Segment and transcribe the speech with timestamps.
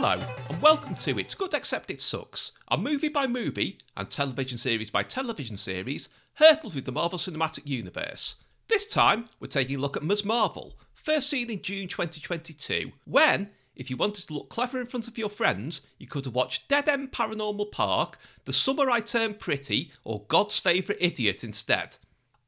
[0.00, 4.56] Hello, and welcome to It's Good Except It Sucks, a movie by movie and television
[4.56, 8.36] series by television series hurtled through the Marvel Cinematic Universe.
[8.68, 10.24] This time, we're taking a look at Ms.
[10.24, 15.08] Marvel, first seen in June 2022, when, if you wanted to look clever in front
[15.08, 19.40] of your friends, you could have watched Dead End Paranormal Park, The Summer I Turned
[19.40, 21.96] Pretty, or God's Favourite Idiot instead.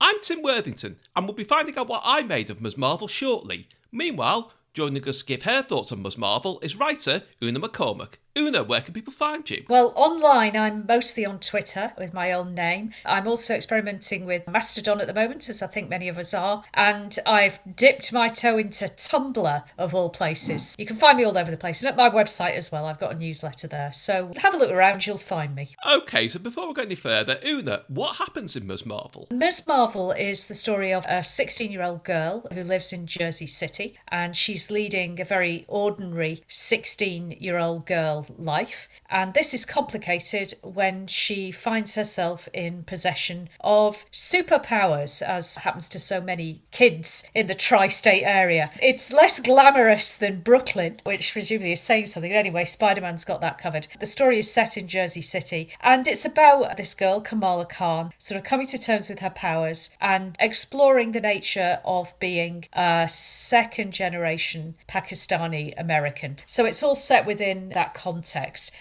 [0.01, 2.79] I'm Tim Worthington, and we'll be finding out what I made of Ms.
[2.79, 3.69] Marvel shortly.
[3.91, 6.17] Meanwhile, joining us to give her thoughts on Ms.
[6.17, 8.15] Marvel is writer Una McCormack.
[8.41, 9.65] Una, where can people find you?
[9.69, 12.93] Well, online, I'm mostly on Twitter with my own name.
[13.05, 16.65] I'm also experimenting with Mastodon at the moment, as I think many of us are.
[16.73, 20.75] And I've dipped my toe into Tumblr, of all places.
[20.79, 21.83] You can find me all over the place.
[21.83, 23.93] And at my website as well, I've got a newsletter there.
[23.93, 25.77] So have a look around, you'll find me.
[25.87, 28.87] Okay, so before we go any further, Una, what happens in Ms.
[28.87, 29.29] Marvel?
[29.31, 29.67] Ms.
[29.69, 33.99] Marvel is the story of a 16 year old girl who lives in Jersey City,
[34.09, 38.89] and she's leading a very ordinary 16 year old girl life.
[39.09, 46.01] And this is complicated when she finds herself in possession of superpowers, as happens to
[46.01, 48.71] so many kids in the tri state area.
[48.81, 52.33] It's less glamorous than Brooklyn, which presumably is saying something.
[52.33, 53.89] Anyway, Spider Man's got that covered.
[53.99, 58.39] The story is set in Jersey City, and it's about this girl, Kamala Khan, sort
[58.39, 63.93] of coming to terms with her powers and exploring the nature of being a second
[63.93, 66.37] generation Pakistani American.
[66.47, 68.10] So it's all set within that context.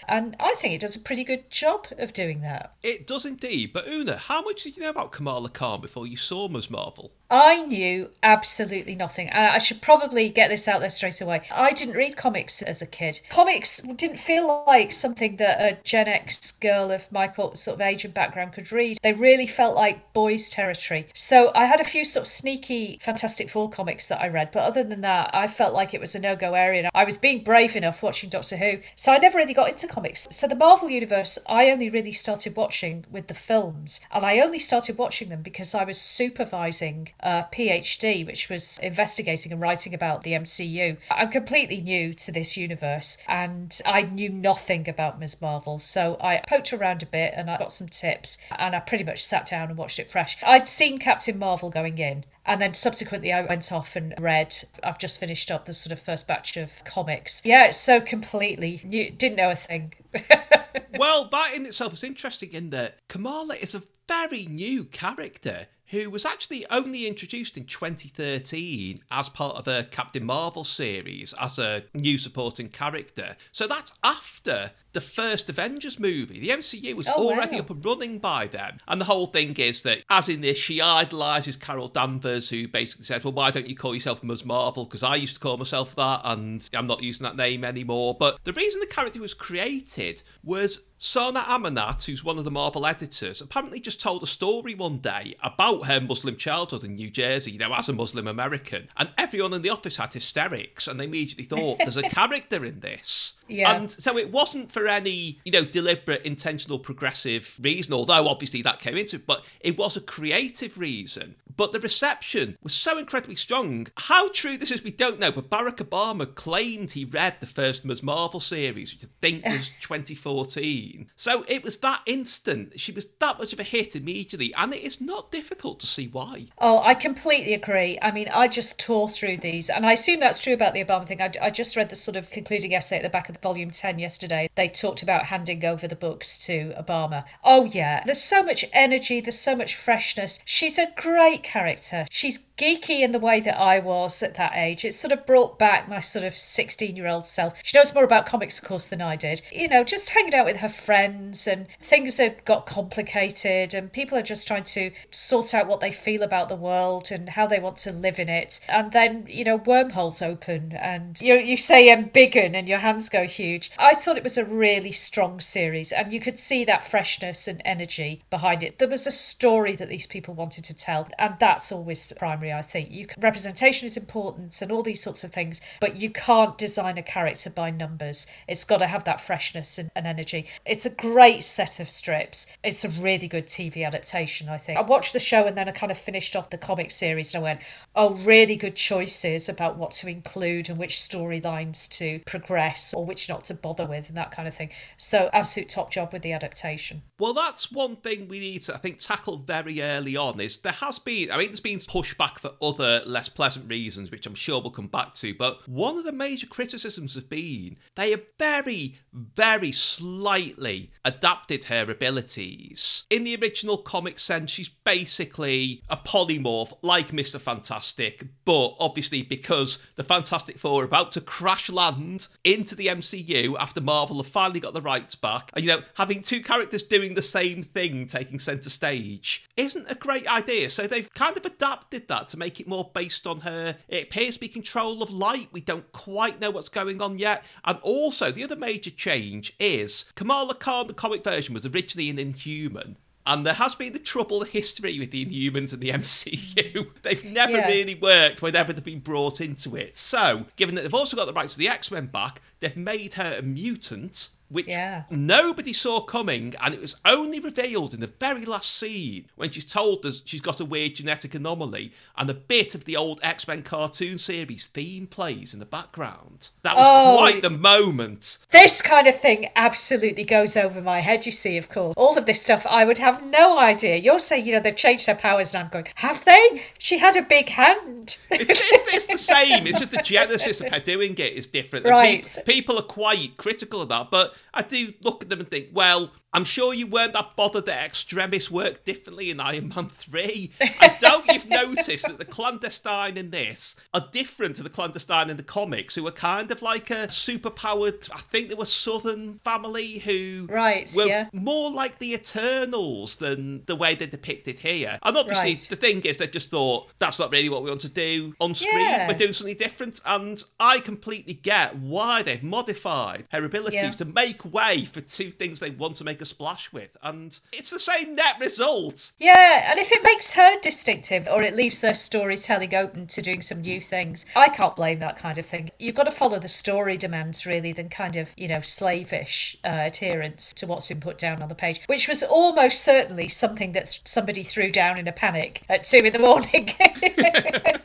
[0.08, 2.74] And I think it does a pretty good job of doing that.
[2.82, 6.16] It does indeed, but Una, how much did you know about Kamala Khan before you
[6.16, 6.70] saw Ms.
[6.70, 7.12] Marvel?
[7.30, 9.28] I knew absolutely nothing.
[9.28, 11.42] And I should probably get this out there straight away.
[11.50, 13.20] I didn't read comics as a kid.
[13.28, 18.04] Comics didn't feel like something that a Gen X girl of my sort of age
[18.04, 18.98] and background could read.
[19.02, 21.06] They really felt like boys' territory.
[21.14, 24.64] So I had a few sort of sneaky Fantastic Four comics that I read, but
[24.64, 26.80] other than that, I felt like it was a no go area.
[26.80, 28.78] And I was being brave enough watching Doctor Who.
[28.96, 30.26] So I never really got into comics.
[30.30, 34.00] So the Marvel Universe, I only really started watching with the films.
[34.10, 39.52] And I only started watching them because I was supervising a PhD, which was investigating
[39.52, 40.96] and writing about the MCU.
[41.10, 45.40] I'm completely new to this universe and I knew nothing about Ms.
[45.40, 45.78] Marvel.
[45.78, 49.24] So I poked around a bit and I got some tips and I pretty much
[49.24, 50.36] sat down and watched it fresh.
[50.42, 54.56] I'd seen Captain Marvel going in and then subsequently, I went off and read.
[54.82, 57.42] I've just finished up the sort of first batch of comics.
[57.44, 59.94] Yeah, it's so completely new, didn't know a thing.
[60.98, 66.08] well, that in itself is interesting in that Kamala is a very new character who
[66.10, 71.84] was actually only introduced in 2013 as part of a Captain Marvel series as a
[71.94, 73.36] new supporting character.
[73.52, 76.40] So that's after the first Avengers movie.
[76.40, 77.60] The MCU was Oh, already wow.
[77.62, 78.80] up and running by then.
[78.88, 83.04] And the whole thing is that, as in this, she idolises Carol Danvers, who basically
[83.04, 84.44] says, Well, why don't you call yourself Ms.
[84.44, 84.84] Marvel?
[84.84, 88.16] Because I used to call myself that, and I'm not using that name anymore.
[88.18, 92.84] But the reason the character was created was Sana Amanat, who's one of the Marvel
[92.84, 97.52] editors, apparently just told a story one day about her Muslim childhood in New Jersey,
[97.52, 98.88] you know, as a Muslim American.
[98.96, 102.80] And everyone in the office had hysterics, and they immediately thought, There's a character in
[102.80, 103.34] this.
[103.48, 103.74] Yeah.
[103.74, 108.78] And so it wasn't for any, you know, deliberate, intentional, progressive reason, although obviously that
[108.78, 111.34] came into it, but it was a creative reason.
[111.56, 113.88] But the reception was so incredibly strong.
[113.96, 117.84] How true this is, we don't know, but Barack Obama claimed he read the first
[117.84, 118.02] Ms.
[118.02, 121.10] Marvel series, which I think was 2014.
[121.16, 122.80] So it was that instant.
[122.80, 126.08] She was that much of a hit immediately, and it is not difficult to see
[126.08, 126.46] why.
[126.58, 127.98] Oh, I completely agree.
[128.02, 131.06] I mean, I just tore through these, and I assume that's true about the Obama
[131.06, 131.22] thing.
[131.22, 133.70] I, I just read the sort of concluding essay at the back of the volume
[133.70, 134.48] 10 yesterday.
[134.54, 137.24] They talked about handing over the books to Obama.
[137.44, 140.40] Oh, yeah, there's so much energy, there's so much freshness.
[140.44, 142.06] She's a great character.
[142.10, 144.84] She's geeky in the way that I was at that age.
[144.84, 147.58] It sort of brought back my sort of 16 year old self.
[147.64, 149.40] She knows more about comics, of course, than I did.
[149.50, 154.18] You know, just hanging out with her friends and things have got complicated and people
[154.18, 157.60] are just trying to sort out what they feel about the world and how they
[157.60, 158.60] want to live in it.
[158.68, 163.26] And then, you know, wormholes open and you, you say embiggen and your hands go
[163.26, 163.70] huge.
[163.78, 167.62] I thought it was a really strong series and you could see that freshness and
[167.64, 168.78] energy behind it.
[168.78, 172.62] There was a story that these people wanted to tell and that's always primary, I
[172.62, 172.90] think.
[172.90, 176.98] You can, representation is important and all these sorts of things, but you can't design
[176.98, 178.26] a character by numbers.
[178.48, 180.46] It's got to have that freshness and, and energy.
[180.64, 182.46] It's a great set of strips.
[182.62, 184.78] It's a really good TV adaptation, I think.
[184.78, 187.42] I watched the show and then I kind of finished off the comic series and
[187.42, 187.60] I went,
[187.96, 193.28] oh, really good choices about what to include and which storylines to progress or which
[193.28, 194.70] not to bother with and that kind of thing.
[194.96, 197.02] So, absolute top job with the adaptation.
[197.20, 200.40] Well, that's one thing we need to, I think, tackle very early on.
[200.40, 204.24] Is there has been, I mean, there's been pushback for other less pleasant reasons, which
[204.24, 205.34] I'm sure we'll come back to.
[205.34, 211.90] But one of the major criticisms have been they have very, very slightly adapted her
[211.90, 213.04] abilities.
[213.10, 217.38] In the original comic sense, she's basically a polymorph like Mr.
[217.38, 223.56] Fantastic, but obviously because the Fantastic Four are about to crash land into the MCU
[223.58, 227.09] after Marvel have finally got the rights back, and you know, having two characters doing
[227.14, 230.70] the same thing taking centre stage isn't a great idea.
[230.70, 233.76] So they've kind of adapted that to make it more based on her.
[233.88, 235.48] It appears to be control of light.
[235.52, 237.44] We don't quite know what's going on yet.
[237.64, 242.18] And also, the other major change is Kamala Khan, the comic version, was originally an
[242.18, 242.96] Inhuman.
[243.26, 245.90] And there has been the troubled history with the Inhumans and the
[246.34, 246.88] MCU.
[247.02, 247.68] They've never Yeah.
[247.68, 249.96] really worked whenever they've been brought into it.
[249.98, 253.14] So, given that they've also got the rights to the X Men back, they've made
[253.14, 255.04] her a mutant, which Yeah.
[255.10, 259.64] nobody saw coming, and it was only revealed in the very last scene when she's
[259.64, 263.46] told us she's got a weird genetic anomaly, and a bit of the old X
[263.48, 266.48] Men cartoon series theme plays in the background.
[266.62, 267.16] That was Oh.
[267.18, 268.38] quite the moment.
[268.50, 271.94] This kind of thing absolutely goes over my head, you see, of course.
[271.96, 273.96] All of this stuff, I would have no idea.
[273.96, 276.62] You're saying, you know, they've changed her powers, and I'm going, have they?
[276.78, 278.16] She had a big hand.
[278.30, 279.66] It's, it's, it's the same.
[279.66, 281.86] It's just the genesis of her doing it is different.
[281.86, 282.26] Right.
[282.44, 285.68] pe- people are quite critical of that, but I do look at them and think,
[285.72, 290.50] well, I'm sure you weren't that bothered that Extremis worked differently in Iron Man 3.
[290.80, 295.36] I doubt you've noticed that the clandestine in this are different to the clandestine in
[295.36, 299.98] the comics, who are kind of like a superpowered, I think they were Southern family
[299.98, 301.28] who Right, were yeah.
[301.32, 304.98] more like the Eternals than the way they're depicted here.
[305.02, 305.66] And obviously, Right.
[305.70, 308.54] the thing is, they just thought that's not really what we want to do on
[308.54, 308.78] screen.
[308.78, 309.08] Yeah.
[309.08, 313.90] We're doing something different, and I completely get why they've modified her abilities Yeah.
[313.90, 317.70] to make way for two things they want to make a splash with, and it's
[317.70, 319.12] the same net result.
[319.18, 323.42] Yeah, and if it makes her distinctive or it leaves their storytelling open to doing
[323.42, 325.70] some new things, I can't blame that kind of thing.
[325.78, 329.68] You've got to follow the story demands really than kind of, you know, slavish uh,
[329.86, 334.00] adherence to what's been put down on the page, which was almost certainly something that
[334.04, 336.70] somebody threw down in a panic at two in the morning.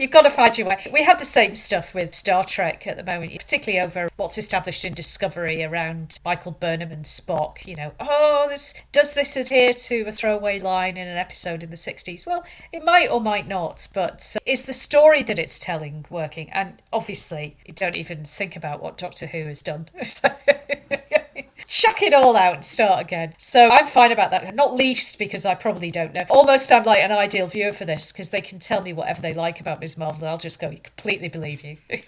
[0.00, 0.78] You've got to find your way.
[0.90, 4.82] We have the same stuff with Star Trek at the moment, particularly over what's established
[4.82, 7.66] in Discovery around Michael Burnham and Spock.
[7.66, 11.68] You know, oh, this does this adhere to a throwaway line in an episode in
[11.68, 12.24] the 60s?
[12.24, 16.48] Well, it might or might not, but uh, is the story that it's telling working?
[16.50, 19.90] And obviously, you don't even think about what Doctor Who has done.
[20.06, 20.34] So-
[21.66, 23.34] chuck it all out and start again.
[23.38, 24.54] So I'm fine about that.
[24.54, 26.24] Not least because I probably don't know.
[26.28, 29.34] Almost I'm like an ideal viewer for this because they can tell me whatever they
[29.34, 29.96] like about Ms.
[29.98, 31.76] Marvel and I'll just go completely believe you.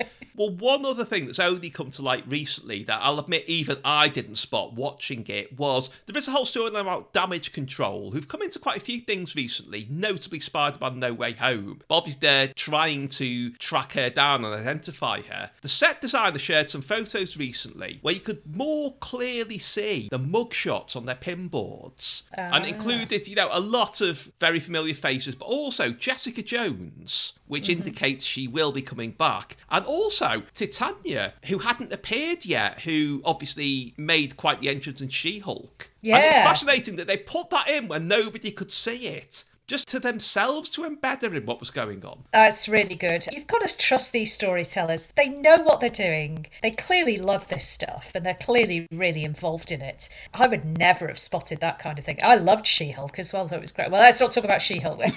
[0.43, 4.09] Well, one other thing that's only come to light recently that I'll admit even I
[4.09, 8.43] didn't spot watching it was there is a whole storyline about damage control who've come
[8.43, 11.81] into quite a few things recently, notably Spider Man No Way Home.
[11.87, 15.53] But obviously, they're trying to track her down and identify her.
[15.61, 20.97] The set designer shared some photos recently where you could more clearly see the mugshots
[20.97, 22.67] on their pinboards and ah.
[22.67, 27.83] included, you know, a lot of very familiar faces, but also Jessica Jones, which mm-hmm.
[27.83, 33.93] indicates she will be coming back, and also Titania, who hadn't appeared yet, who obviously
[33.99, 35.91] made quite the entrance in She Hulk.
[36.03, 39.45] And it's fascinating that they put that in when nobody could see it.
[39.69, 42.25] Just to themselves to embed her in what was going on.
[42.33, 43.27] That's really good.
[43.31, 45.09] You've got to trust these storytellers.
[45.15, 46.47] They know what they're doing.
[46.63, 50.09] They clearly love this stuff and they're clearly really involved in it.
[50.35, 52.19] I would never have spotted that kind of thing.
[52.23, 53.91] I loved She Hulk as well, though it was great.
[53.91, 55.01] Well, let's not talk about She Hulk.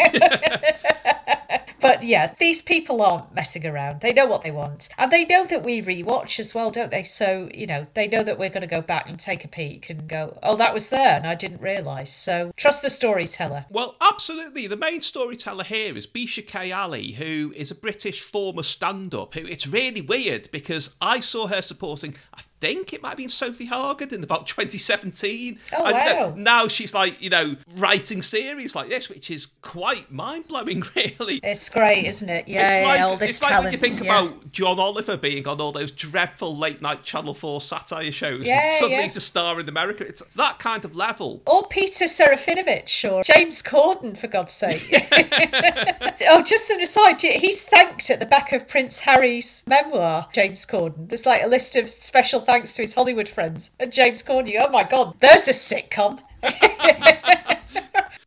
[1.85, 4.01] but yeah, these people aren't messing around.
[4.01, 4.89] They know what they want.
[4.97, 7.03] And they know that we rewatch as well, don't they?
[7.03, 9.87] So, you know, they know that we're going to go back and take a peek
[9.91, 12.11] and go, oh, that was there and I didn't realise.
[12.11, 13.65] So trust the storyteller.
[13.69, 14.65] Well, absolutely.
[14.65, 16.71] The main storyteller here is Bisha K.
[16.71, 19.35] Ali, who is a British former stand up.
[19.35, 23.29] Who it's really weird because I saw her supporting, I think it might have been
[23.29, 25.59] Sophie Hargard in about 2017.
[25.73, 26.33] Oh, And, wow.
[26.37, 31.39] now she's like, you know, writing series like this, which is quite mind blowing, really.
[31.43, 32.47] It's great, isn't it?
[32.47, 34.21] Yeah, it's like, yeah, all this it's like when you think yeah.
[34.21, 38.61] about John Oliver being on all those dreadful late night Channel 4 satire shows Yeah,
[38.61, 39.09] and suddenly yeah.
[39.09, 40.05] to star in America.
[40.07, 41.41] It's that kind of level.
[41.45, 44.87] Or Peter Serafinowicz or James Corden, for God's sake.
[46.27, 51.09] oh, just an aside, he's thanked at the back of Prince Harry's memoir, James Corden.
[51.09, 53.71] There's like a list of special thanks to his Hollywood friends.
[53.79, 56.19] And James Corden, you- oh my God, there's a sitcom.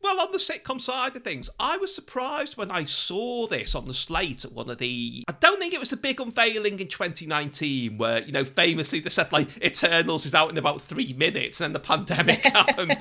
[0.01, 3.87] Well, on the sitcom side of things, I was surprised when I saw this on
[3.87, 5.23] the slate at one of the.
[5.29, 9.11] I don't think it was the big unveiling in 2019 where, you know, famously they
[9.11, 12.97] said, like, Eternals is out in about three minutes and then the pandemic happened.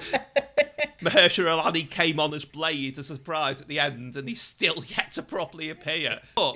[1.01, 4.83] Mahershala Ali came on as Blade as a surprise at the end and he's still
[4.97, 6.19] yet to properly appear.
[6.35, 6.55] But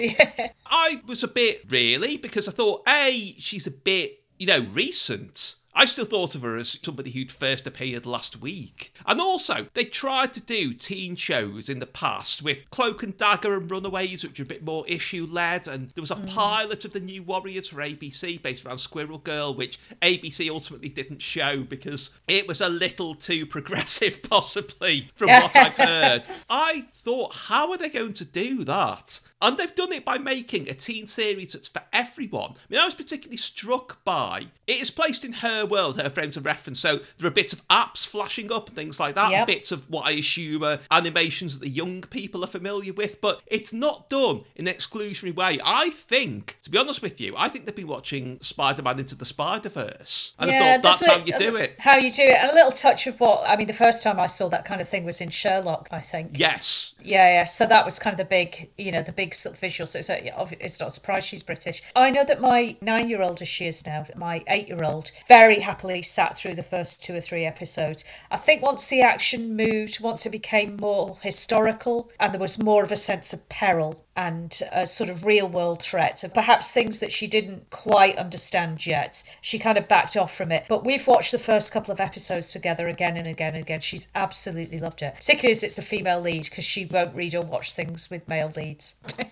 [0.65, 5.53] I was a bit, really, because I thought, A, she's a bit, you know, recent.
[5.73, 8.93] I still thought of her as somebody who'd first appeared last week.
[9.05, 13.55] And also, they tried to do teen shows in the past with Cloak and Dagger
[13.55, 15.67] and Runaways, which are a bit more issue led.
[15.67, 16.27] And there was a mm.
[16.27, 21.21] pilot of the New Warriors for ABC based around Squirrel Girl, which ABC ultimately didn't
[21.21, 26.23] show because it was a little too progressive, possibly, from what I've heard.
[26.49, 29.19] I thought, how are they going to do that?
[29.41, 32.51] And they've done it by making a teen series that's for everyone.
[32.51, 36.37] I mean, I was particularly struck by it is placed in her world, her frames
[36.37, 36.79] of reference.
[36.79, 39.47] So there are bits of apps flashing up and things like that, Yep.
[39.47, 43.41] bits of what I assume are animations that the young people are familiar with, but
[43.47, 45.59] it's not done in an exclusionary way.
[45.63, 49.15] I think, to be honest with you, I think they've been watching Spider Man Into
[49.15, 50.33] the Spider Verse.
[50.39, 51.75] And I thought that's how you do it.
[51.79, 52.37] How you do it.
[52.41, 54.81] And a little touch of what, I mean, the first time I saw that kind
[54.81, 56.37] of thing was in Sherlock, I think.
[56.37, 56.93] Yes.
[57.03, 57.43] Yeah, yeah.
[57.45, 59.87] So that was kind of the big, you know, the big sort of visual.
[59.87, 61.81] So it's, a, it's not a surprise she's British.
[61.95, 66.55] I know that my nine-year-old, as she is now, my eight-year-old, very happily sat through
[66.55, 68.03] the first two or three episodes.
[68.31, 72.83] I think once the action moved, once it became more historical, and there was more
[72.83, 76.99] of a sense of peril and a sort of real world threat of perhaps things
[76.99, 79.23] that she didn't quite understand yet.
[79.41, 80.65] She kind of backed off from it.
[80.67, 83.79] But we've watched the first couple of episodes together again and again and again.
[83.79, 85.15] She's absolutely loved it.
[85.15, 88.51] Particularly as it's a female lead because she won't read or watch things with male
[88.55, 88.95] leads.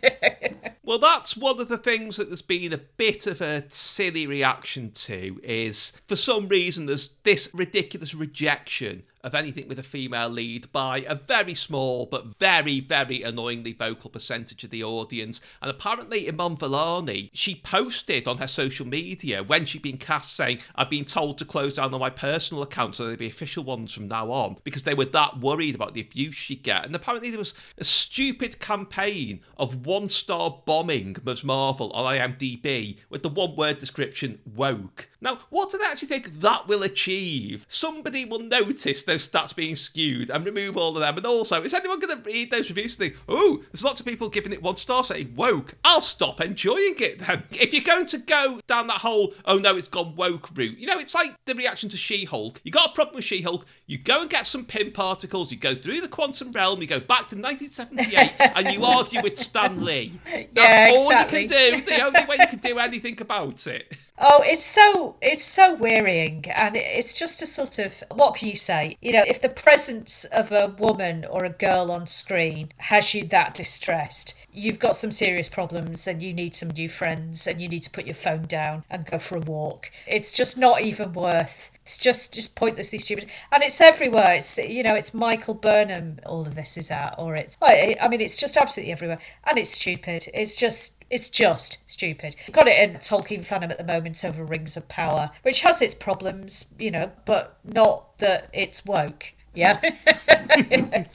[0.89, 4.89] Well, that's one of the things that there's been a bit of a silly reaction
[4.93, 10.71] to is for some reason there's this ridiculous rejection of anything with a female lead
[10.71, 15.41] by a very small but very, very annoyingly vocal percentage of the audience.
[15.61, 20.59] And apparently, Iman Vellani, she posted on her social media when she'd been cast saying,
[20.75, 23.93] I've been told to close down on my personal accounts so there'll be official ones
[23.93, 26.85] from now on because they were that worried about the abuse she'd get.
[26.85, 31.43] And apparently, there was a stupid campaign of one star bombing Ms.
[31.43, 35.09] Marvel on IMDb with the one word description woke.
[35.21, 37.65] Now, what do they actually think that will achieve?
[37.67, 41.17] Somebody will notice those stats being skewed and remove all of them.
[41.17, 44.05] And also, is anyone going to read those reviews and think, oh, there's lots of
[44.05, 45.75] people giving it one star saying woke?
[45.83, 47.43] I'll stop enjoying it then.
[47.51, 50.87] If you're going to go down that whole, oh no, it's gone woke route, you
[50.87, 52.61] know, it's like the reaction to She Hulk.
[52.63, 55.57] You got a problem with She Hulk, you go and get some Pym particles, you
[55.57, 59.83] go through the quantum realm, you go back to 1978, and you argue with Stan
[59.83, 60.19] Lee.
[60.25, 61.41] That's Yeah, all exactly.
[61.43, 61.85] you can do.
[61.85, 63.91] The only way you can do anything about it.
[64.21, 68.55] Oh, it's so it's so wearying, and it's just a sort of what can you
[68.55, 68.97] say?
[69.01, 73.23] You know, if the presence of a woman or a girl on screen has you
[73.27, 77.69] that distressed, you've got some serious problems, and you need some new friends, and you
[77.69, 79.89] need to put your phone down and go for a walk.
[80.05, 81.71] It's just not even worth.
[81.89, 84.36] It's just just pointlessly stupid, and it's everywhere.
[84.36, 86.19] It's you know, it's Michael Burnham.
[86.24, 87.58] All of this is at, or it's.
[87.63, 90.29] I mean, it's just absolutely everywhere, and it's stupid.
[90.31, 92.36] It's just it's just stupid.
[92.51, 95.96] Got it in Tolkien fandom at the moment over Rings of Power, which has its
[95.96, 99.34] problems, you know, but not that it's woke.
[99.53, 99.79] Yeah.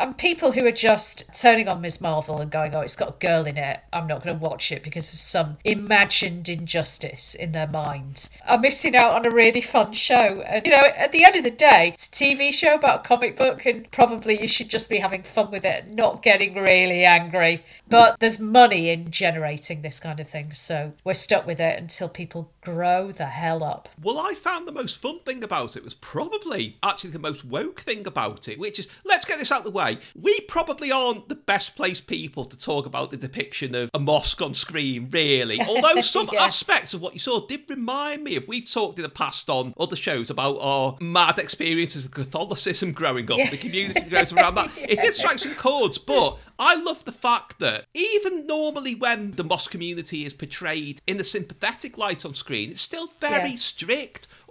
[0.00, 2.00] and people who are just turning on Ms.
[2.00, 3.80] Marvel and going, oh, it's got a girl in it.
[3.92, 8.30] I'm not going to watch it because of some imagined injustice in their minds.
[8.46, 10.42] are missing out on a really fun show.
[10.46, 13.08] And, you know, at the end of the day, it's a TV show about a
[13.08, 17.04] comic book, and probably you should just be having fun with it, not getting really
[17.04, 17.64] angry.
[17.88, 22.08] But there's money in generating this kind of thing, so we're stuck with it until
[22.08, 23.88] people grow the hell up.
[24.02, 27.80] Well, I found the most fun thing about it was probably actually the most woke
[27.80, 29.98] thing about it, which is let's get this out of the way.
[30.14, 34.40] we probably aren't the best placed people to talk about the depiction of a mosque
[34.42, 35.60] on screen, really.
[35.68, 36.44] Although some Yeah.
[36.44, 39.74] aspects of what you saw did remind me of we've talked in the past on
[39.78, 43.50] other shows about our mad experiences of Catholicism growing up, Yeah.
[43.50, 44.70] the community that goes around that.
[44.76, 49.44] It did strike some chords, but I love the fact that even normally when the
[49.44, 53.56] mosque community is portrayed in a sympathetic light on screen, it's still very Yeah.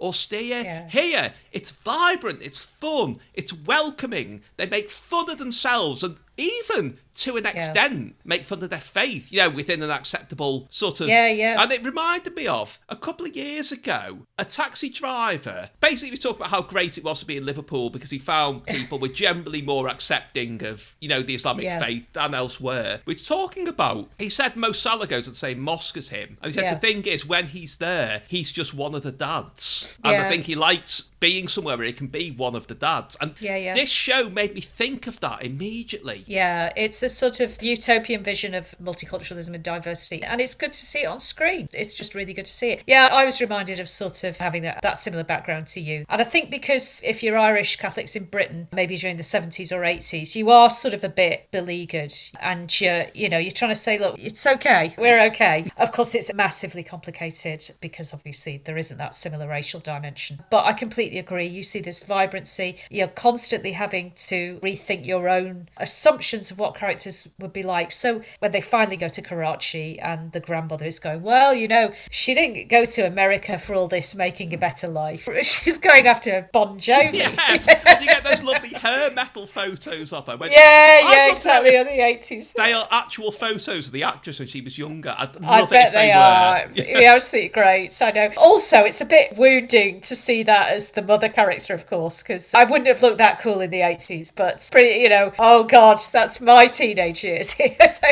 [0.00, 0.62] Strict, austere.
[0.62, 0.88] Yeah.
[0.88, 4.42] Here, it's vibrant, it's fun, it's welcoming.
[4.56, 9.30] They make fun of themselves and even to an extent make fun of their faith,
[9.32, 11.62] you know, within an acceptable sort of Yeah, yeah.
[11.62, 15.70] and it reminded me of a couple of years ago, a taxi driver.
[15.80, 18.64] Basically, we talked about how great it was to be in Liverpool because he found
[18.66, 21.78] people were generally more accepting of, you know, the Islamic Yeah.
[21.78, 23.00] faith than elsewhere.
[23.06, 26.38] We're talking about, he said Mo Salah goes to the same mosque as him.
[26.42, 26.74] And he said Yeah.
[26.74, 29.98] the thing is, when he's there, he's just one of the dads.
[30.02, 33.14] And I think he likes being somewhere where he can be one of the dads.
[33.20, 33.74] And Yeah, yeah.
[33.74, 36.24] this show made me think of that immediately.
[36.26, 40.78] Yeah, it's a sort of utopian vision of multiculturalism and diversity, and it's good to
[40.78, 41.68] see it on screen.
[41.72, 42.82] It's just really good to see it.
[42.86, 46.04] Yeah, I was reminded of sort of having that, that similar background to you.
[46.08, 49.82] And I think because if you're Irish Catholics in Britain, maybe during the 70s or
[49.82, 53.76] 80s, you are sort of a bit beleaguered and you're, you know, you're trying to
[53.76, 55.70] say, look, it's okay, we're okay.
[55.76, 60.42] Of course, it's massively complicated because obviously there isn't that similar racial dimension.
[60.50, 61.46] But I completely agree.
[61.46, 67.32] You see this vibrancy, you're constantly having to rethink your own assumptions of what characters
[67.38, 67.92] would be like.
[67.92, 71.92] So when they finally go to Karachi and the grandmother is going, well, you know,
[72.10, 75.28] she didn't go to America for all this making a better life.
[75.42, 77.20] She's going after Bon Jovi.
[77.50, 80.36] Yes, and you get those lovely hair metal photos of her.
[80.36, 81.76] When, Yeah, yeah, exactly.
[81.76, 82.54] On the 80s.
[82.54, 85.14] They are actual photos of the actress when she was younger.
[85.16, 86.66] I'd I love it bet they, they, are.
[86.76, 86.82] were.
[86.82, 88.00] Yeah, absolutely great.
[88.00, 88.30] I know.
[88.36, 92.52] Also, it's a bit wounding to see that as the mother character, of course, because
[92.54, 95.98] I wouldn't have looked that cool in the 80s, but pretty, you know, oh God,
[96.12, 97.54] that's my teenage years.
[97.98, 98.08] So-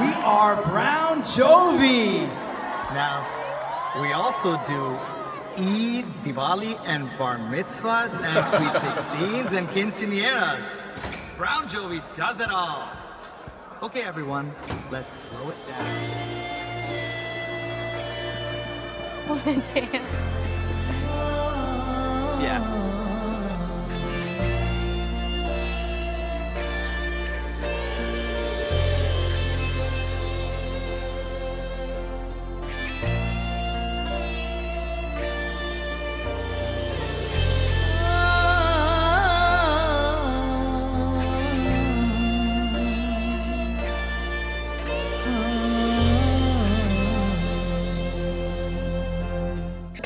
[0.00, 2.26] We are Brown Jovi.
[2.94, 3.18] Now,
[4.00, 4.82] we also do
[5.58, 10.64] Eid, Diwali, and Bar Mitzvahs, and Sweet 16s, and Quinceañeras.
[11.36, 12.88] Brown Jovi does it all.
[13.82, 14.54] Okay, everyone,
[14.90, 15.86] let's slow it down.
[19.28, 20.14] Wanna dance?
[22.44, 22.91] Yeah.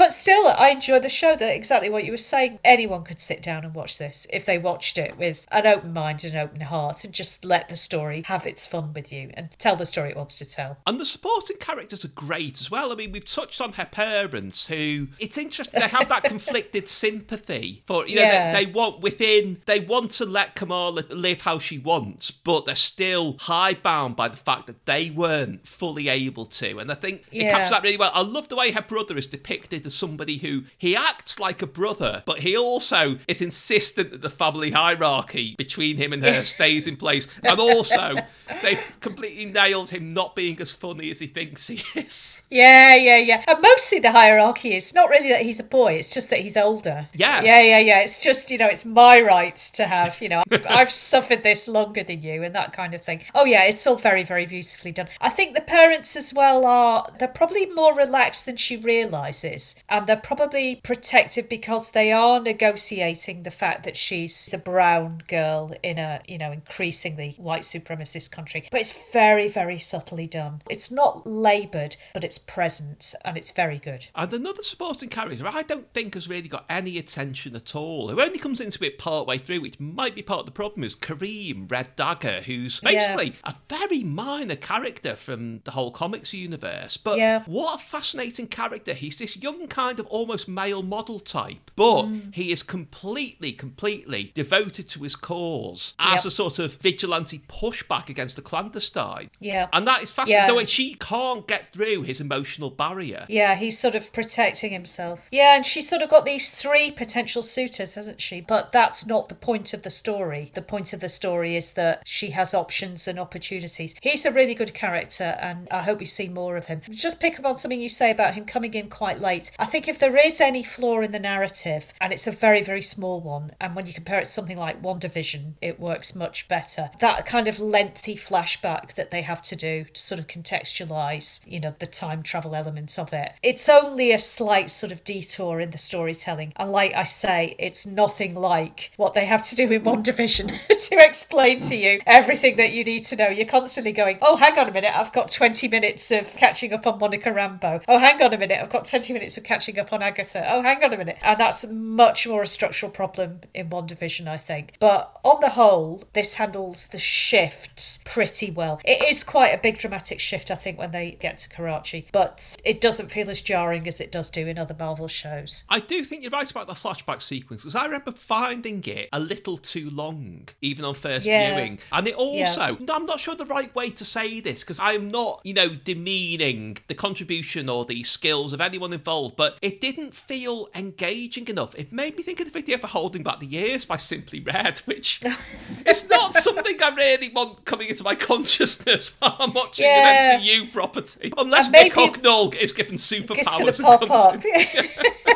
[0.07, 1.35] But still, I enjoy the show.
[1.35, 2.61] That exactly what you were saying.
[2.63, 6.23] Anyone could sit down and watch this if they watched it with an open mind
[6.23, 9.51] and an open heart, and just let the story have its fun with you and
[9.59, 10.77] tell the story it wants to tell.
[10.87, 12.93] And the supporting characters are great as well.
[12.93, 15.81] I mean, we've touched on her parents, who it's interesting.
[15.81, 18.53] They have that conflicted sympathy for you know Yeah.
[18.53, 22.77] they, they want within they want to let Kamala live how she wants, but they're
[22.77, 26.79] still high-bound by the fact that they weren't fully able to.
[26.79, 27.51] And I think it Yeah.
[27.51, 28.13] captures that really well.
[28.15, 31.67] I love the way her brother is depicted as somebody who he acts like a
[31.67, 36.87] brother, but he also is insistent that the family hierarchy between him and her stays
[36.87, 37.27] in place.
[37.43, 38.17] And also,
[38.63, 42.41] they've completely nailed him not being as funny as he thinks he is.
[42.51, 43.45] Yeah, yeah, yeah.
[43.47, 46.57] And mostly the hierarchy is not really that he's a boy, it's just that he's
[46.57, 47.09] older.
[47.15, 47.43] Yeah.
[47.43, 48.01] Yeah, yeah, yeah.
[48.01, 52.03] It's just, you know, it's my right to have, you know, I've suffered this longer
[52.03, 53.23] than you and that kind of thing.
[53.35, 55.09] Oh, yeah, it's all very, very beautifully done.
[55.21, 59.77] I think the parents as well are, they're probably more relaxed than she realises.
[59.89, 65.73] And they're probably protective because they are negotiating the fact that she's a brown girl
[65.83, 68.65] in a, you know, increasingly white supremacist country.
[68.71, 70.63] But it's very, very subtly done.
[70.69, 74.07] It's not laboured, but it's present and it's very good.
[74.15, 78.21] And another supporting character I don't think has really got any attention at all, who
[78.21, 80.97] only comes into it part way through, which might be part of the problem, is
[80.97, 82.91] Kareem Red Dagger, who's Yeah.
[82.91, 86.97] basically a very minor character from the whole comics universe.
[86.97, 87.45] But Yeah.
[87.47, 88.95] what a fascinating character.
[88.95, 92.35] He's this young kind of almost male model type, but Mm.
[92.35, 96.25] he is completely, completely devoted to his cause as Yep.
[96.25, 99.29] a sort of vigilante pushback against the clandestine.
[99.39, 99.67] Yeah.
[99.75, 100.45] And that is fascinating.
[100.45, 100.47] Yeah.
[100.47, 103.27] The way she can't get through his emotional barrier.
[103.29, 105.21] Yeah, he's sort of protecting himself.
[105.31, 108.41] Yeah, and she's sort of got these three potential suitors, hasn't she?
[108.41, 110.53] But that's not the point of the story.
[110.55, 113.95] The point of the story is that she has options and opportunities.
[114.01, 116.81] He's a really good character, and I hope we see more of him.
[116.91, 119.51] Just pick up on something you say about him coming in quite late.
[119.67, 122.81] I think if there is any flaw in the narrative, and it's a very, very
[122.81, 126.91] small one, and when you compare it to something like WandaVision, it works much better.
[127.01, 131.59] That kind of lengthy flashback that they have to do to sort of contextualize, you
[131.59, 133.33] know, the time travel element of it.
[133.43, 136.53] It's only a slight sort of detour in the storytelling.
[136.55, 141.05] And like I say, it's nothing like what they have to do in WandaVision to
[141.05, 143.31] explain to you everything that you need to know.
[143.31, 146.87] You're constantly going, oh, hang on a minute, I've got 20 minutes of catching up
[146.87, 147.83] on Monica Rambeau.
[147.89, 150.45] Oh, hang on a minute, I've got 20 minutes of catching up on Agatha.
[150.49, 151.19] Oh, hang on a minute.
[151.23, 154.75] And that's much more a structural problem in WandaVision, I think.
[154.81, 158.81] But on the whole, this handles the shifts pretty well.
[158.85, 162.57] It is quite a big dramatic shift, I think, when they get to Karachi, but
[162.65, 165.65] it doesn't feel as jarring as it does do in other Marvel shows.
[165.69, 169.21] I do think you're right about the flashback sequence because I remember finding it a
[169.21, 171.55] little too long, even on first Yeah.
[171.55, 171.79] viewing.
[171.93, 175.41] And it also, I'm not sure the right way to say this because I'm not,
[175.45, 180.69] you know, demeaning the contribution or the skills of anyone involved, but it didn't feel
[180.75, 181.75] engaging enough.
[181.75, 184.79] It made me think of the video for Holding Back the Years by Simply Red,
[184.81, 185.21] which
[185.87, 190.37] it's not something I really want coming into my consciousness while I'm watching Yeah.
[190.37, 191.33] an MCU property.
[191.37, 194.45] Unless Mick Hucknall is given superpowers and comes up.
[194.45, 194.89] in.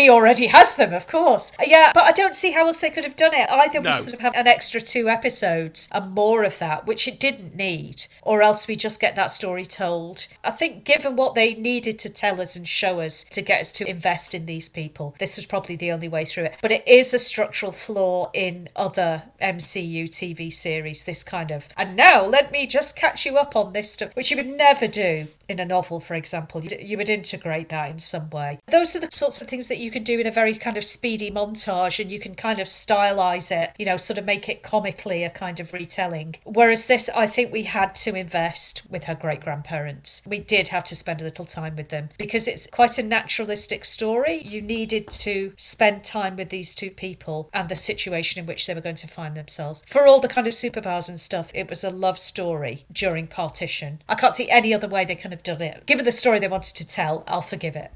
[0.00, 1.52] he already has them, of course.
[1.64, 3.48] Yeah, but I don't see how else they could have done it.
[3.50, 3.90] Either No.
[3.90, 7.54] we sort of have an extra two episodes and more of that, which it didn't
[7.54, 10.26] need, or else we just get that story told.
[10.42, 13.72] I think, given what they needed to tell us and show us to get us
[13.72, 16.56] to invest in these people, this was probably the only way through it.
[16.62, 21.68] But it is a structural flaw in other MCU TV series, this kind of.
[21.76, 24.86] And now let me just catch you up on this stuff, which you would never
[24.86, 26.64] do in a novel, for example.
[26.64, 28.58] You would integrate that in some way.
[28.68, 30.84] Those are the sorts of things that you can do in a very kind of
[30.84, 34.62] speedy montage and you can kind of stylize it, you know, sort of make it
[34.62, 36.36] comically a kind of retelling.
[36.44, 40.22] Whereas this, I think we had to invest with her great grandparents.
[40.26, 43.84] We did have to spend a little time with them because it's quite a naturalistic
[43.84, 44.42] story.
[44.42, 48.74] You needed to spend time with these two people and the situation in which they
[48.74, 49.82] were going to find themselves.
[49.86, 54.02] For all the kind of superpowers and stuff, it was a love story during partition.
[54.08, 55.86] I can't see any other way they could have done it.
[55.86, 57.90] Given the story they wanted to tell, I'll forgive it.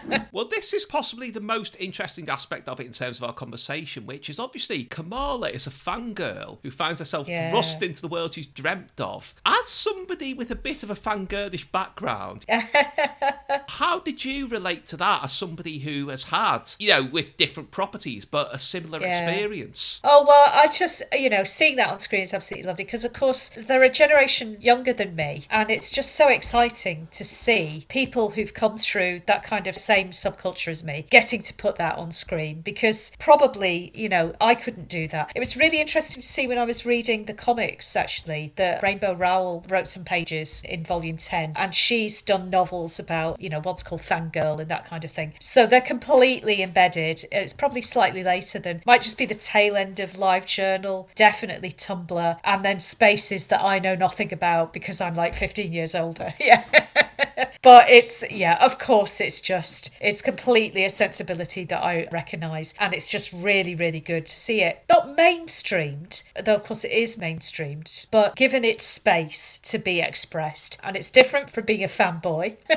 [0.32, 4.06] Well, this is possibly the most interesting aspect of it in terms of our conversation,
[4.06, 7.50] which is obviously Kamala is a fangirl who finds herself Yeah.
[7.50, 9.34] thrust into the world she's dreamt of.
[9.46, 12.44] As somebody with a bit of a fangirlish background,
[13.68, 17.70] how did you relate to that as somebody who has had, you know, with different
[17.70, 19.08] properties, but a similar Yeah.
[19.08, 20.00] experience?
[20.04, 23.12] Oh, well, I just, you know, seeing that on screen is absolutely lovely because, of
[23.12, 25.44] course, they're a generation younger than me.
[25.50, 30.10] And it's just so exciting to see people who've come through that kind of same
[30.10, 34.88] subculture as me getting to put that on screen because probably, you know, I couldn't
[34.88, 35.32] do that.
[35.34, 39.14] It was really interesting to see when I was reading the comics, actually, that Rainbow
[39.14, 43.82] Rowell wrote some pages in volume 10 and she's done novels about, you know, what's
[43.82, 45.32] called fangirl and that kind of thing.
[45.40, 47.24] So they're completely embedded.
[47.32, 51.70] It's probably slightly later than, might just be the tail end of Live Journal, definitely
[51.72, 56.34] Tumblr, and then spaces that I know nothing about because I'm like 15 years older.
[56.48, 56.64] Yeah.
[57.62, 62.94] but it's yeah of course it's just it's completely a sensibility that i recognize and
[62.94, 64.82] it's just really really good to see it.
[64.88, 70.78] Not mainstreamed though of course it is mainstreamed but given its space to be expressed
[70.82, 72.56] and it's different from being a fanboy.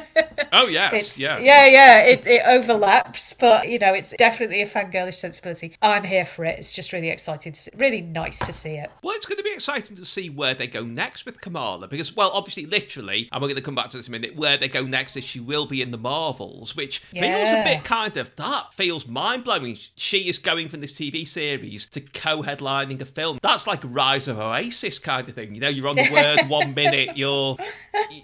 [0.53, 1.37] Oh, yes, it's yeah.
[1.37, 5.75] yeah yeah it, it overlaps but you know it's definitely a fangirlish sensibility.
[5.81, 6.59] I'm here for it.
[6.59, 8.91] It's just really exciting to see really nice to see it.
[9.01, 12.15] Well, it's going to be exciting to see where they go next with Kamala because,
[12.15, 14.57] well, obviously, literally, and we're going to come back to this in a minute, where
[14.57, 18.15] they go next is she will be in the Marvels, which feels a bit kind
[18.17, 19.77] of, that feels mind blowing.
[19.95, 23.39] She is going from this TV series to co headlining a film.
[23.41, 25.55] That's like Rise of Oasis kind of thing.
[25.55, 27.57] You know, you're on the word one minute, you're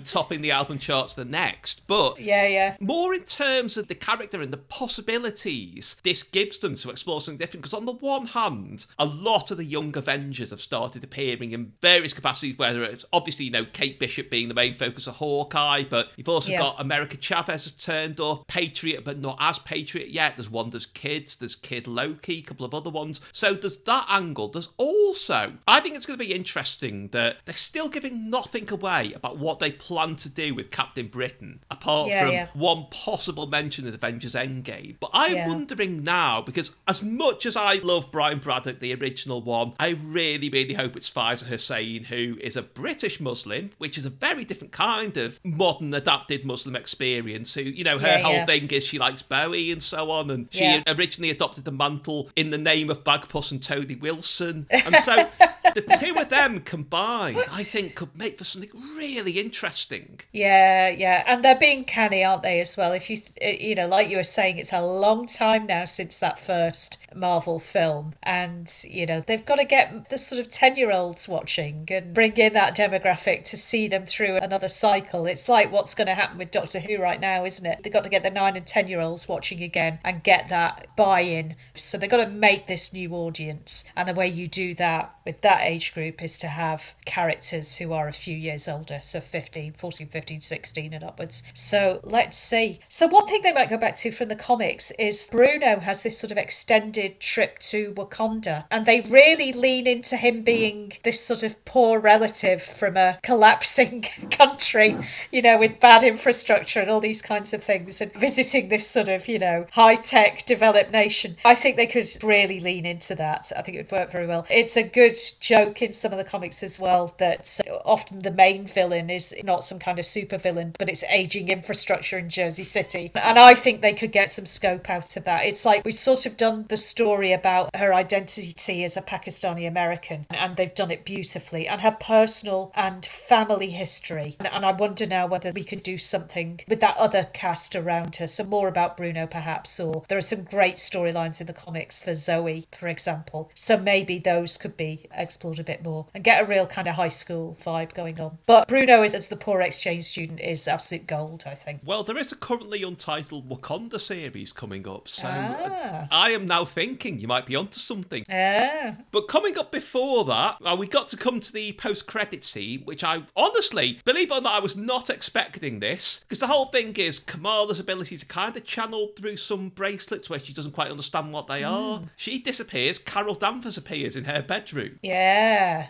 [0.06, 1.86] topping the album charts the next.
[1.88, 6.76] But yeah yeah more in terms of the character and the possibilities this gives them
[6.76, 7.63] to explore something different.
[7.63, 11.74] Because on the one hand, a lot of the young Avengers have started appearing in
[11.82, 15.84] various capacities, whether it's obviously, you know, Kate Bishop being the main focus of Hawkeye,
[15.90, 16.60] but you've also Yeah.
[16.60, 20.38] got America Chavez has turned up, Patriot, but not as Patriot yet.
[20.38, 23.22] There's one Wanda's kids, there's Kid Loki, a couple of other ones.
[23.32, 24.50] So there's that angle.
[24.50, 29.14] There's also, I think it's going to be interesting that they're still giving nothing away
[29.16, 32.48] about what they plan to do with Captain Britain, apart Yeah, from yeah.
[32.54, 34.98] one possible mention in Avengers Endgame.
[35.00, 35.48] But I'm Yeah.
[35.48, 40.50] wondering now, because as much as I love Brian Braddock, the original one, I really,
[40.50, 44.74] really hope it's Faiza Hussain, who is a British Muslim, which is a very different
[44.74, 47.54] kind of modern adapted Muslim experience.
[47.54, 48.46] Who, you know, her whole yeah.
[48.60, 50.84] Thing is she likes Bowie and so on, and she Yeah.
[50.88, 54.67] originally adopted the mantle in the name of Bagpuss and Toadie Wilson.
[54.70, 55.28] And so
[55.82, 60.20] the two of them combined, I think, could make for something really interesting.
[60.32, 62.60] Yeah, yeah, and they're being canny, aren't they?
[62.60, 62.92] As well.
[62.92, 66.40] If you, you know, like you were saying, it's a long time now since that
[66.40, 71.88] first Marvel film, and you know they've got to get the sort of ten-year-olds watching
[71.90, 75.26] and bring in that demographic to see them through another cycle.
[75.26, 77.80] It's like what's going to happen with Doctor Who right now, isn't it?
[77.84, 81.56] They've got to get the nine and ten-year-olds watching again and get that buy-in.
[81.76, 85.42] So they've got to make this new audience, and the way you do that with
[85.42, 89.74] that age group is to have characters who are a few years older, so 15,
[89.74, 91.44] 14, 15, 16 and upwards.
[91.54, 92.80] So let's see.
[92.88, 96.18] So one thing they might go back to from the comics is Bruno has this
[96.18, 101.44] sort of extended trip to Wakanda and they really lean into him being this sort
[101.44, 104.02] of poor relative from a collapsing
[104.32, 104.98] country,
[105.32, 109.08] you know, with bad infrastructure and all these kinds of things and visiting this sort
[109.10, 111.36] of, you know, high-tech developed nation.
[111.44, 113.52] I think they could really lean into that.
[113.56, 114.46] I think it would work very well.
[114.50, 118.68] It's a good joke in some of the comics as well that often the main
[118.68, 123.12] villain is not some kind of super villain, but it's aging infrastructure in Jersey City.
[123.16, 125.46] And I think they could get some scope out of that.
[125.46, 130.26] It's like we've sort of done the story about her identity as a Pakistani American,
[130.30, 134.36] and they've done it beautifully, and her personal and family history.
[134.40, 138.28] And, I wonder now whether we could do something with that other cast around her,
[138.28, 142.16] some more about Bruno perhaps, or there are some great storylines in the comics for
[142.16, 143.50] Zoe, for example.
[143.56, 145.06] So maybe those could be
[145.43, 148.38] a bit more and get a real kind of high school vibe going on.
[148.45, 151.82] But Bruno, is, as the poor exchange student, is absolute gold, I think.
[151.86, 156.08] Well, there is a currently untitled Wakanda series coming up, so Ah.
[156.12, 158.23] I am now thinking you might be onto something.
[158.30, 158.95] Yeah.
[159.12, 163.04] But coming up before that, uh, we got to come to the post-credit scene, which
[163.04, 166.93] I honestly, believe it or not, I was not expecting this because the whole thing
[166.97, 171.32] is Kamala's ability to kind of channel through some bracelets where she doesn't quite understand
[171.34, 172.02] what they are.
[172.15, 172.97] She disappears.
[173.00, 175.27] Carol Danvers appears in her bedroom, Yeah.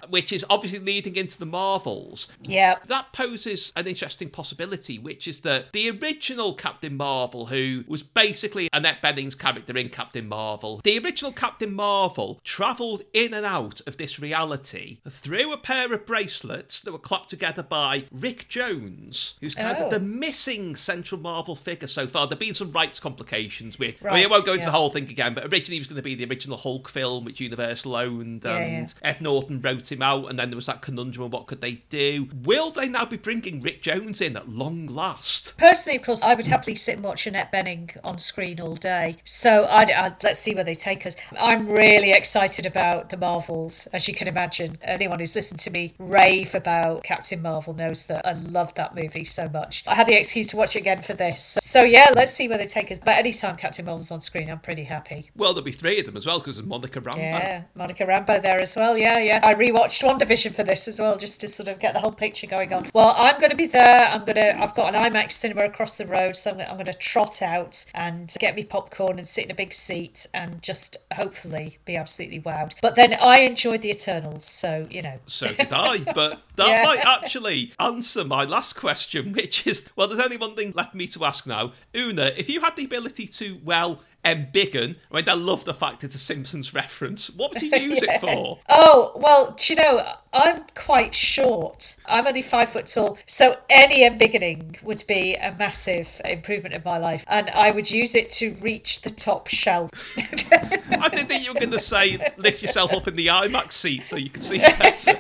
[0.10, 2.28] Which is obviously leading into the Marvels.
[2.44, 2.76] Yeah.
[2.88, 8.70] That poses an interesting possibility, which is that the original Captain Marvel, who was basically
[8.74, 13.98] Annette Bening's character in Captain Marvel, the original Captain Marvel travelled in and out of
[13.98, 19.56] this reality through a pair of bracelets that were clapped together by Rick Jones, who's
[19.56, 19.86] kind Oh.
[19.86, 22.26] of the missing central Marvel figure so far.
[22.28, 23.96] There have been some rights complications with.
[24.06, 24.72] I mean, I won't go into yeah.
[24.72, 27.26] the whole thing again, but originally he was going to be the original Hulk film,
[27.26, 29.10] which Universal owned, Yeah, and yeah.
[29.10, 31.84] Ed Norton wrote him out, and then there was that conundrum of what could they
[31.90, 32.30] do.
[32.44, 35.58] Will they now be bringing Rick Jones in at long last?
[35.58, 39.18] Personally, of course, I would happily sit and watch Annette Bening on screen all day.
[39.26, 41.18] So I'd, I'd, let's see where they take us.
[41.38, 44.78] I'm really excited about the Marvels, as you can imagine.
[44.82, 49.26] Anyone who's listened to me rave about Captain Marvel knows that I love that movie
[49.26, 49.84] so much.
[49.86, 51.58] I had the excuse to watch it again for this.
[51.68, 52.98] So yeah, let's see where they take us.
[52.98, 55.32] But anytime Captain Marvel's on screen, I'm pretty happy.
[55.36, 57.18] Well, there'll be three of them as well because there's Monica Rambeau.
[57.18, 58.98] Yeah, Monica Rambeau there as well.
[58.98, 59.42] Yeah, yeah.
[59.44, 62.48] I rewatched WandaVision for this as well, just to sort of get the whole picture
[62.48, 62.90] going on.
[62.94, 64.08] Well, I'm going to be there.
[64.08, 64.58] I'm going to.
[64.58, 67.86] I've got an IMAX cinema across the road, so I'm, I'm going to trot out
[67.94, 72.40] and get me popcorn and sit in a big seat and just hopefully be absolutely
[72.40, 72.76] wowed.
[72.82, 75.20] But then I enjoyed the Eternals, so you know.
[75.26, 76.84] So did I, but that Yeah.
[76.84, 80.98] might actually answer my last question, which is well, there's only one thing left for
[80.98, 81.72] me to ask now.
[81.96, 84.02] Una, if you had the ability to, well,
[84.34, 88.02] embiggen, I mean, I love the fact it's a Simpsons reference, what would you use
[88.02, 88.60] it for?
[88.70, 91.96] Oh, well, do you know, I'm quite short.
[92.06, 93.18] I'm only five foot tall.
[93.26, 97.24] So any embiggening would be a massive improvement in my life.
[97.28, 99.90] And I would use it to reach the top shelf.
[100.18, 104.06] I didn't think you were going to say lift yourself up in the IMAX seat
[104.06, 105.20] so you can see better.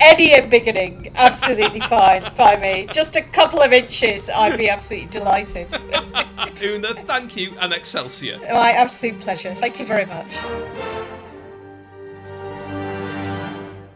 [0.00, 2.86] Any embiggening, absolutely fine by me.
[2.92, 5.72] Just a couple of inches, I'd be absolutely delighted.
[6.62, 8.38] Una, thank you, and Excelsior.
[8.38, 9.54] My absolute pleasure.
[9.54, 10.36] Thank you very much.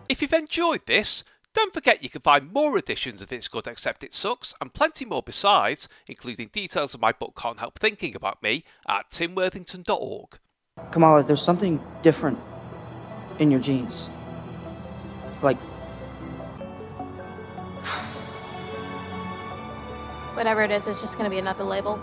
[0.08, 4.04] If you've enjoyed this, don't forget you can find more editions of It's Good Except
[4.04, 8.42] It Sucks and plenty more besides, including details of my book Can't Help Thinking About
[8.42, 10.38] Me at timworthington.org.
[10.90, 12.38] Kamala, there's something different
[13.38, 14.10] in your genes.
[15.42, 15.58] Like,
[20.34, 21.98] Whatever it is, it's just gonna be another label.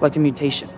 [0.00, 0.68] like a mutation.